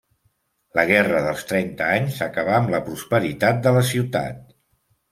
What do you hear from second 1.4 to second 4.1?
Trenta Anys acabà amb la prosperitat de la